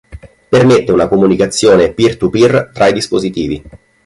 [0.49, 3.63] Permette una comunicazione "peer-to-peer" tra i dispositivi.